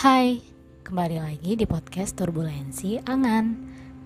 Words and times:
Hai, 0.00 0.40
kembali 0.80 1.20
lagi 1.20 1.60
di 1.60 1.68
podcast 1.68 2.16
Turbulensi 2.16 2.96
Angan 3.04 3.52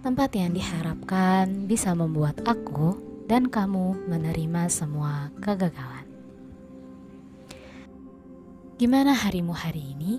Tempat 0.03 0.35
yang 0.35 0.51
diharapkan 0.51 1.71
bisa 1.71 1.95
membuat 1.95 2.43
aku 2.43 2.99
dan 3.31 3.47
kamu 3.47 4.11
menerima 4.11 4.67
semua 4.75 5.31
kegagalan 5.39 6.03
Gimana 8.75 9.15
harimu 9.15 9.55
hari 9.55 9.95
ini? 9.95 10.19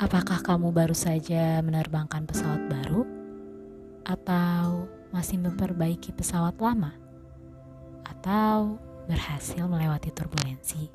Apakah 0.00 0.40
kamu 0.48 0.72
baru 0.72 0.96
saja 0.96 1.60
menerbangkan 1.60 2.24
pesawat 2.24 2.72
baru? 2.72 3.04
Atau 4.08 4.88
masih 5.12 5.44
memperbaiki 5.44 6.16
pesawat 6.16 6.56
lama? 6.56 6.96
Atau 8.08 8.80
berhasil 9.04 9.60
melewati 9.68 10.08
turbulensi? 10.08 10.88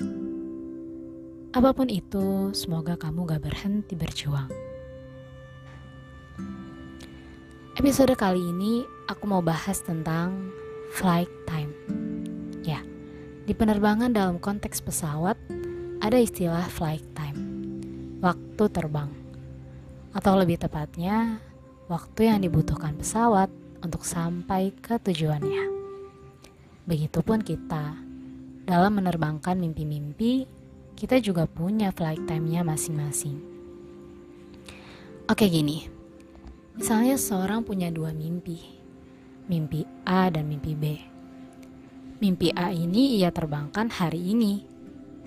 Apa 1.56 1.72
pun 1.72 1.88
itu, 1.88 2.52
semoga 2.52 3.00
kamu 3.00 3.32
gak 3.32 3.48
berhenti 3.48 3.96
berjuang. 3.96 4.52
Episode 7.80 8.12
kali 8.20 8.44
ini 8.44 8.84
aku 9.08 9.24
mau 9.24 9.40
bahas 9.40 9.80
tentang 9.80 10.52
flight 11.00 11.32
time. 11.48 11.72
Ya, 12.60 12.84
di 13.48 13.56
penerbangan 13.56 14.12
dalam 14.12 14.36
konteks 14.36 14.84
pesawat 14.84 15.40
ada 16.04 16.20
istilah 16.20 16.68
flight 16.68 17.08
time, 17.16 17.40
waktu 18.20 18.64
terbang. 18.76 19.16
Atau 20.12 20.36
lebih 20.36 20.60
tepatnya, 20.60 21.40
waktu 21.88 22.36
yang 22.36 22.44
dibutuhkan 22.44 23.00
pesawat 23.00 23.48
untuk 23.80 24.04
sampai 24.04 24.76
ke 24.76 25.00
tujuannya. 25.00 25.72
Begitupun 26.84 27.48
kita 27.48 27.96
dalam 28.68 29.00
menerbangkan 29.00 29.56
mimpi-mimpi 29.56 30.65
kita 30.96 31.20
juga 31.20 31.44
punya 31.44 31.92
flight 31.92 32.24
time-nya 32.24 32.64
masing-masing. 32.64 33.36
Oke 35.28 35.52
gini, 35.52 35.92
misalnya 36.80 37.20
seorang 37.20 37.68
punya 37.68 37.92
dua 37.92 38.16
mimpi, 38.16 38.64
mimpi 39.52 39.84
A 40.08 40.32
dan 40.32 40.48
mimpi 40.48 40.72
B. 40.72 40.86
Mimpi 42.24 42.56
A 42.56 42.72
ini 42.72 43.20
ia 43.20 43.28
terbangkan 43.28 43.92
hari 43.92 44.24
ini, 44.32 44.64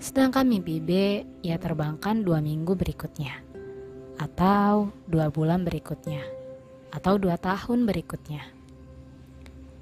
sedangkan 0.01 0.49
mimpi 0.49 0.81
B 0.81 1.21
ia 1.45 1.61
terbangkan 1.61 2.25
dua 2.25 2.41
minggu 2.41 2.73
berikutnya, 2.73 3.37
atau 4.17 4.89
dua 5.05 5.29
bulan 5.29 5.61
berikutnya, 5.61 6.25
atau 6.89 7.21
dua 7.21 7.37
tahun 7.37 7.85
berikutnya. 7.85 8.41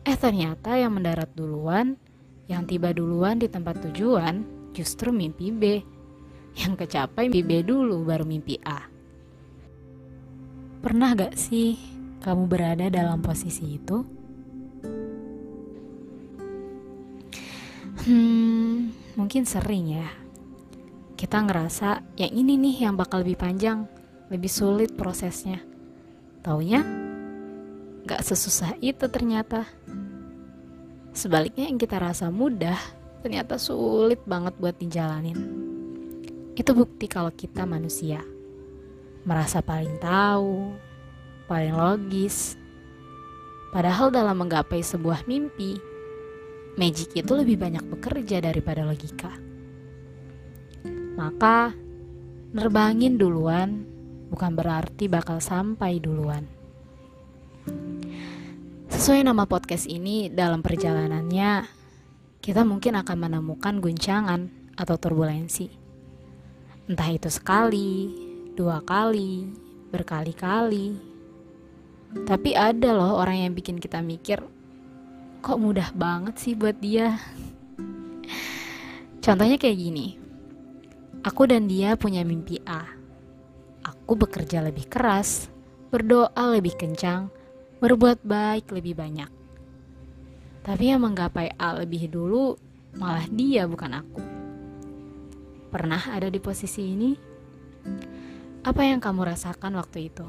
Eh 0.04 0.20
ternyata 0.20 0.76
yang 0.76 1.00
mendarat 1.00 1.32
duluan, 1.32 1.96
yang 2.52 2.68
tiba 2.68 2.92
duluan 2.92 3.40
di 3.40 3.48
tempat 3.48 3.80
tujuan, 3.88 4.57
justru 4.78 5.10
mimpi 5.10 5.50
B. 5.50 5.82
Yang 6.54 6.86
kecapai 6.86 7.34
mimpi 7.34 7.42
B 7.42 7.52
dulu 7.66 8.06
baru 8.06 8.22
mimpi 8.30 8.62
A. 8.62 8.86
Pernah 10.78 11.18
gak 11.18 11.34
sih 11.34 11.74
kamu 12.22 12.46
berada 12.46 12.86
dalam 12.94 13.26
posisi 13.26 13.82
itu? 13.82 13.98
Hmm, 18.06 18.94
mungkin 19.18 19.44
sering 19.50 19.98
ya. 19.98 20.08
Kita 21.18 21.42
ngerasa 21.42 22.16
yang 22.22 22.30
ini 22.30 22.54
nih 22.62 22.86
yang 22.86 22.94
bakal 22.94 23.26
lebih 23.26 23.42
panjang, 23.42 23.90
lebih 24.30 24.48
sulit 24.48 24.94
prosesnya. 24.94 25.60
Taunya 26.46 26.86
gak 28.06 28.22
sesusah 28.24 28.78
itu 28.80 29.10
ternyata. 29.10 29.66
Sebaliknya 31.12 31.66
yang 31.68 31.82
kita 31.82 31.98
rasa 31.98 32.30
mudah, 32.30 32.78
ternyata 33.28 33.60
sulit 33.60 34.24
banget 34.24 34.56
buat 34.56 34.80
dijalanin. 34.80 35.36
Itu 36.56 36.72
bukti 36.72 37.12
kalau 37.12 37.28
kita 37.28 37.68
manusia. 37.68 38.24
Merasa 39.28 39.60
paling 39.60 40.00
tahu, 40.00 40.72
paling 41.52 41.76
logis. 41.76 42.56
Padahal 43.76 44.16
dalam 44.16 44.40
menggapai 44.40 44.80
sebuah 44.80 45.28
mimpi, 45.28 45.76
magic 46.80 47.20
itu 47.20 47.36
lebih 47.36 47.60
banyak 47.60 47.84
bekerja 48.00 48.40
daripada 48.40 48.88
logika. 48.88 49.36
Maka, 51.20 51.76
nerbangin 52.56 53.20
duluan 53.20 53.84
bukan 54.32 54.56
berarti 54.56 55.12
bakal 55.12 55.44
sampai 55.44 56.00
duluan. 56.00 56.48
Sesuai 58.88 59.28
nama 59.28 59.44
podcast 59.44 59.84
ini, 59.92 60.32
dalam 60.32 60.64
perjalanannya 60.64 61.77
kita 62.42 62.64
mungkin 62.64 62.96
akan 63.00 63.18
menemukan 63.18 63.82
guncangan 63.82 64.74
atau 64.78 64.96
turbulensi. 64.96 65.68
Entah 66.88 67.10
itu 67.12 67.28
sekali, 67.28 68.14
dua 68.56 68.80
kali, 68.86 69.50
berkali-kali. 69.92 70.96
Tapi 72.24 72.56
ada 72.56 72.96
loh 72.96 73.20
orang 73.20 73.44
yang 73.44 73.52
bikin 73.52 73.82
kita 73.82 74.00
mikir, 74.00 74.40
kok 75.44 75.60
mudah 75.60 75.92
banget 75.92 76.40
sih 76.40 76.56
buat 76.56 76.80
dia. 76.80 77.20
Contohnya 79.26 79.60
kayak 79.60 79.78
gini. 79.78 80.08
Aku 81.28 81.44
dan 81.44 81.68
dia 81.68 82.00
punya 82.00 82.24
mimpi 82.24 82.64
A. 82.64 82.88
Aku 83.84 84.16
bekerja 84.16 84.64
lebih 84.64 84.88
keras, 84.88 85.52
berdoa 85.92 86.56
lebih 86.56 86.80
kencang, 86.80 87.28
berbuat 87.84 88.24
baik 88.24 88.72
lebih 88.72 88.96
banyak. 88.96 89.37
Tapi 90.68 90.92
yang 90.92 91.00
menggapai 91.00 91.56
A 91.56 91.80
lebih 91.80 92.12
dulu 92.12 92.60
malah 93.00 93.24
dia 93.32 93.64
bukan 93.64 94.04
aku. 94.04 94.20
Pernah 95.72 96.12
ada 96.12 96.28
di 96.28 96.44
posisi 96.44 96.92
ini? 96.92 97.16
Apa 98.68 98.84
yang 98.84 99.00
kamu 99.00 99.32
rasakan 99.32 99.80
waktu 99.80 100.12
itu? 100.12 100.28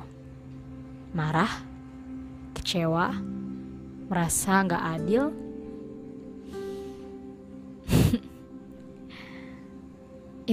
Marah? 1.11 1.51
Kecewa? 2.55 3.19
Merasa 4.07 4.63
nggak 4.63 4.85
adil? 4.95 5.35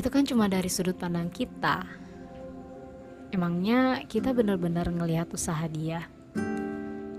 itu 0.02 0.10
kan 0.10 0.26
cuma 0.26 0.50
dari 0.50 0.66
sudut 0.66 0.98
pandang 0.98 1.30
kita. 1.30 1.86
Emangnya 3.30 4.02
kita 4.10 4.34
benar-benar 4.34 4.90
ngelihat 4.90 5.30
usaha 5.30 5.70
dia? 5.70 6.10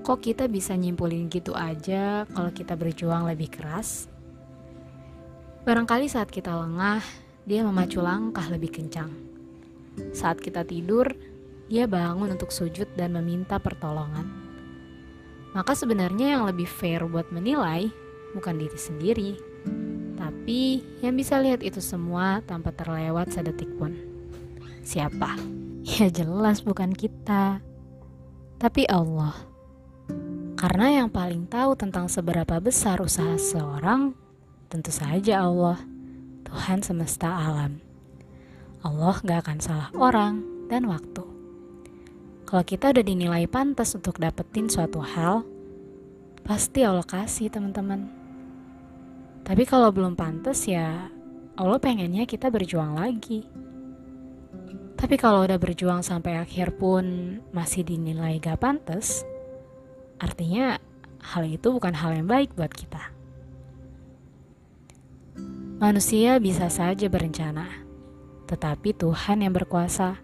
Kok 0.07 0.23
kita 0.23 0.47
bisa 0.47 0.79
nyimpulin 0.79 1.27
gitu 1.27 1.51
aja 1.51 2.31
kalau 2.31 2.55
kita 2.55 2.79
berjuang 2.79 3.27
lebih 3.27 3.51
keras? 3.51 4.07
Barangkali 5.67 6.07
saat 6.07 6.31
kita 6.31 6.55
lengah, 6.55 7.03
dia 7.43 7.67
memacu 7.67 7.99
langkah 7.99 8.47
lebih 8.47 8.71
kencang. 8.71 9.11
Saat 10.15 10.39
kita 10.39 10.63
tidur, 10.63 11.11
dia 11.67 11.91
bangun 11.91 12.39
untuk 12.39 12.55
sujud 12.55 12.87
dan 12.95 13.19
meminta 13.19 13.59
pertolongan. 13.59 14.31
Maka 15.59 15.75
sebenarnya 15.75 16.39
yang 16.39 16.47
lebih 16.47 16.71
fair 16.71 17.03
buat 17.03 17.27
menilai 17.35 17.91
bukan 18.31 18.63
diri 18.63 18.79
sendiri, 18.79 19.31
tapi 20.15 20.87
yang 21.03 21.19
bisa 21.19 21.43
lihat 21.43 21.67
itu 21.67 21.83
semua 21.83 22.47
tanpa 22.47 22.71
terlewat 22.71 23.35
sedetik 23.35 23.75
pun. 23.75 23.99
Siapa? 24.87 25.35
Ya 25.83 26.07
jelas 26.15 26.63
bukan 26.63 26.95
kita, 26.95 27.59
tapi 28.63 28.87
Allah. 28.87 29.56
Karena 30.67 30.91
yang 30.91 31.15
paling 31.15 31.47
tahu 31.47 31.79
tentang 31.79 32.11
seberapa 32.11 32.59
besar 32.59 32.99
usaha 32.99 33.39
seorang, 33.39 34.19
tentu 34.67 34.91
saja 34.91 35.47
Allah, 35.47 35.79
Tuhan 36.43 36.83
semesta 36.83 37.31
alam. 37.31 37.79
Allah 38.83 39.15
gak 39.23 39.47
akan 39.47 39.59
salah 39.63 39.95
orang 39.95 40.43
dan 40.67 40.91
waktu. 40.91 41.23
Kalau 42.51 42.67
kita 42.67 42.91
udah 42.91 43.05
dinilai 43.07 43.47
pantas 43.47 43.95
untuk 43.95 44.19
dapetin 44.19 44.67
suatu 44.67 44.99
hal, 44.99 45.47
pasti 46.43 46.83
Allah 46.83 47.07
kasih 47.07 47.47
teman-teman. 47.47 48.11
Tapi 49.47 49.63
kalau 49.71 49.95
belum 49.95 50.19
pantas 50.19 50.67
ya, 50.67 51.15
Allah 51.55 51.79
pengennya 51.79 52.27
kita 52.27 52.51
berjuang 52.51 52.99
lagi. 52.99 53.47
Tapi 54.99 55.15
kalau 55.15 55.47
udah 55.47 55.63
berjuang 55.63 56.03
sampai 56.03 56.43
akhir 56.43 56.75
pun 56.75 57.39
masih 57.55 57.87
dinilai 57.87 58.43
gak 58.43 58.59
pantas, 58.59 59.23
Artinya, 60.17 60.81
hal 61.21 61.45
itu 61.45 61.69
bukan 61.69 61.93
hal 61.93 62.17
yang 62.17 62.29
baik 62.29 62.57
buat 62.57 62.73
kita. 62.73 63.13
Manusia 65.77 66.41
bisa 66.41 66.73
saja 66.73 67.05
berencana, 67.13 67.69
tetapi 68.49 68.97
Tuhan 68.97 69.45
yang 69.45 69.53
berkuasa. 69.53 70.17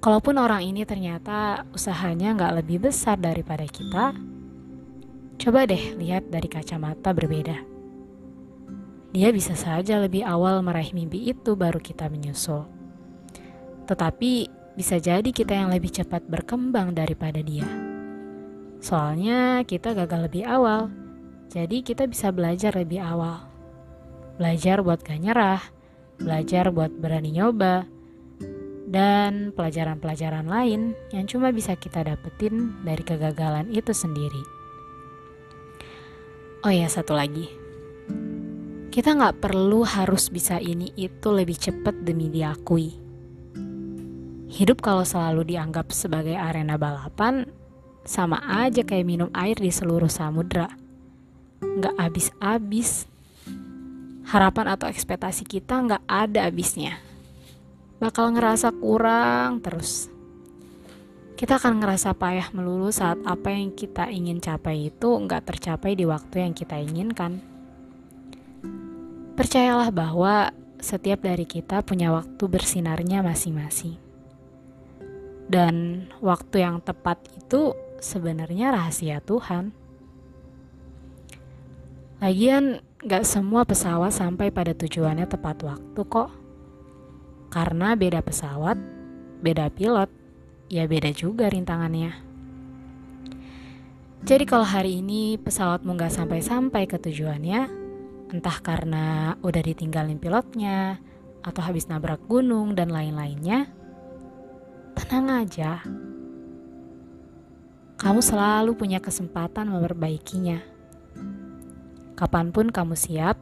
Kalaupun 0.00 0.40
orang 0.40 0.64
ini 0.64 0.88
ternyata 0.88 1.68
usahanya 1.76 2.32
nggak 2.32 2.64
lebih 2.64 2.88
besar 2.88 3.20
daripada 3.20 3.68
kita, 3.68 4.16
coba 5.36 5.68
deh 5.68 5.92
lihat 6.00 6.32
dari 6.32 6.48
kacamata 6.48 7.12
berbeda. 7.12 7.58
Dia 9.12 9.28
bisa 9.28 9.52
saja 9.52 10.00
lebih 10.00 10.24
awal 10.24 10.64
meraih 10.64 10.96
mimpi 10.96 11.28
itu 11.28 11.52
baru 11.52 11.76
kita 11.76 12.08
menyusul. 12.08 12.64
Tetapi 13.84 14.48
bisa 14.72 14.96
jadi 14.96 15.28
kita 15.28 15.52
yang 15.52 15.68
lebih 15.68 15.92
cepat 15.92 16.24
berkembang 16.24 16.96
daripada 16.96 17.44
dia. 17.44 17.85
Soalnya 18.80 19.64
kita 19.64 19.96
gagal 19.96 20.30
lebih 20.30 20.44
awal, 20.44 20.92
jadi 21.50 21.80
kita 21.80 22.04
bisa 22.06 22.30
belajar 22.30 22.76
lebih 22.76 23.00
awal. 23.00 23.48
Belajar 24.36 24.84
buat 24.84 25.00
gak 25.00 25.20
nyerah, 25.20 25.62
belajar 26.20 26.68
buat 26.68 26.92
berani 26.92 27.32
nyoba, 27.32 27.88
dan 28.86 29.50
pelajaran-pelajaran 29.56 30.46
lain 30.46 30.94
yang 31.10 31.26
cuma 31.26 31.50
bisa 31.50 31.74
kita 31.74 32.06
dapetin 32.06 32.76
dari 32.86 33.02
kegagalan 33.02 33.66
itu 33.74 33.90
sendiri. 33.90 34.42
Oh 36.62 36.72
ya, 36.72 36.86
satu 36.86 37.14
lagi. 37.14 37.46
Kita 38.90 39.12
nggak 39.12 39.44
perlu 39.44 39.84
harus 39.84 40.32
bisa 40.32 40.56
ini 40.56 40.88
itu 40.96 41.28
lebih 41.28 41.58
cepat 41.60 42.00
demi 42.00 42.32
diakui. 42.32 42.96
Hidup 44.46 44.80
kalau 44.80 45.04
selalu 45.04 45.52
dianggap 45.52 45.92
sebagai 45.92 46.32
arena 46.32 46.80
balapan, 46.80 47.44
sama 48.06 48.38
aja 48.46 48.86
kayak 48.86 49.04
minum 49.06 49.30
air 49.34 49.58
di 49.58 49.68
seluruh 49.68 50.08
samudra. 50.08 50.70
Nggak 51.60 51.94
habis-habis. 51.98 53.10
Harapan 54.26 54.74
atau 54.74 54.90
ekspektasi 54.90 55.46
kita 55.46 55.78
nggak 55.82 56.02
ada 56.06 56.50
habisnya 56.50 56.98
bakal 57.96 58.32
ngerasa 58.32 58.76
kurang 58.76 59.64
terus. 59.64 60.12
Kita 61.36 61.60
akan 61.60 61.84
ngerasa 61.84 62.16
payah 62.16 62.48
melulu 62.56 62.88
saat 62.88 63.20
apa 63.28 63.52
yang 63.52 63.72
kita 63.76 64.08
ingin 64.08 64.40
capai 64.40 64.88
itu 64.88 65.08
nggak 65.20 65.52
tercapai 65.52 65.92
di 65.92 66.08
waktu 66.08 66.48
yang 66.48 66.52
kita 66.56 66.80
inginkan. 66.80 67.44
Percayalah 69.36 69.92
bahwa 69.92 70.48
setiap 70.80 71.20
dari 71.20 71.44
kita 71.44 71.84
punya 71.84 72.08
waktu 72.08 72.40
bersinarnya 72.48 73.20
masing-masing. 73.20 74.00
Dan 75.46 76.08
waktu 76.24 76.64
yang 76.64 76.80
tepat 76.80 77.20
itu 77.36 77.76
sebenarnya 78.00 78.72
rahasia 78.74 79.20
Tuhan. 79.24 79.72
Lagian, 82.16 82.80
gak 83.04 83.28
semua 83.28 83.68
pesawat 83.68 84.12
sampai 84.14 84.48
pada 84.48 84.72
tujuannya 84.72 85.28
tepat 85.28 85.60
waktu 85.62 86.00
kok. 86.08 86.30
Karena 87.52 87.92
beda 87.94 88.24
pesawat, 88.24 88.80
beda 89.44 89.68
pilot, 89.70 90.10
ya 90.72 90.88
beda 90.88 91.12
juga 91.12 91.46
rintangannya. 91.46 92.26
Jadi 94.26 94.42
kalau 94.42 94.66
hari 94.66 95.04
ini 95.04 95.38
pesawatmu 95.38 95.94
nggak 95.94 96.10
sampai-sampai 96.10 96.90
ke 96.90 96.98
tujuannya, 96.98 97.70
entah 98.34 98.58
karena 98.58 99.38
udah 99.38 99.62
ditinggalin 99.62 100.18
pilotnya, 100.18 100.98
atau 101.46 101.62
habis 101.62 101.86
nabrak 101.86 102.18
gunung 102.26 102.74
dan 102.74 102.90
lain-lainnya, 102.90 103.70
tenang 104.98 105.46
aja. 105.46 105.78
Kamu 107.96 108.20
selalu 108.20 108.76
punya 108.76 109.00
kesempatan 109.00 109.72
memperbaikinya. 109.72 110.60
Kapan 112.16 112.52
pun 112.52 112.68
kamu 112.72 112.94
siap, 112.96 113.40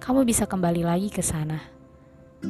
kamu 0.00 0.24
bisa 0.24 0.48
kembali 0.48 0.84
lagi 0.84 1.08
ke 1.08 1.24
sana 1.24 1.76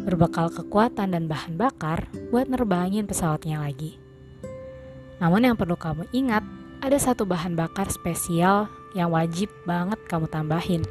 berbekal 0.04 0.52
kekuatan 0.52 1.14
dan 1.14 1.24
bahan 1.30 1.54
bakar 1.56 2.10
buat 2.28 2.50
nerbangin 2.50 3.08
pesawatnya 3.08 3.62
lagi. 3.62 3.96
Namun 5.22 5.48
yang 5.48 5.56
perlu 5.56 5.78
kamu 5.78 6.10
ingat, 6.12 6.44
ada 6.84 6.98
satu 7.00 7.24
bahan 7.24 7.56
bakar 7.56 7.88
spesial 7.88 8.68
yang 8.92 9.14
wajib 9.14 9.48
banget 9.64 9.96
kamu 10.10 10.28
tambahin. 10.28 10.82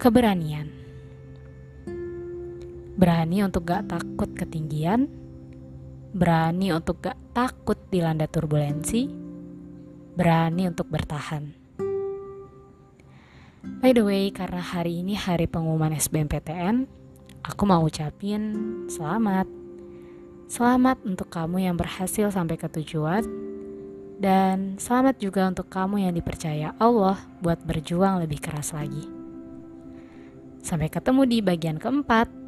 Keberanian. 0.00 0.72
Berani 2.96 3.44
untuk 3.44 3.68
gak 3.68 3.92
takut 3.92 4.32
ketinggian, 4.32 5.08
berani 6.10 6.74
untuk 6.74 7.02
gak 7.02 7.18
takut 7.30 7.78
dilanda 7.86 8.26
turbulensi, 8.26 9.06
berani 10.18 10.66
untuk 10.66 10.90
bertahan. 10.90 11.54
By 13.80 13.92
the 13.94 14.02
way, 14.02 14.32
karena 14.34 14.60
hari 14.60 15.04
ini 15.04 15.14
hari 15.14 15.46
pengumuman 15.46 15.94
SBMPTN, 15.94 16.88
aku 17.44 17.62
mau 17.68 17.84
ucapin 17.84 18.52
selamat. 18.90 19.46
Selamat 20.50 20.98
untuk 21.06 21.30
kamu 21.30 21.70
yang 21.70 21.76
berhasil 21.78 22.34
sampai 22.34 22.58
ke 22.58 22.66
tujuan 22.80 23.22
dan 24.18 24.76
selamat 24.76 25.16
juga 25.22 25.46
untuk 25.46 25.70
kamu 25.70 26.04
yang 26.04 26.12
dipercaya 26.12 26.74
Allah 26.76 27.16
buat 27.38 27.62
berjuang 27.62 28.20
lebih 28.20 28.42
keras 28.42 28.74
lagi. 28.74 29.06
Sampai 30.60 30.92
ketemu 30.92 31.24
di 31.24 31.38
bagian 31.40 31.80
keempat. 31.80 32.39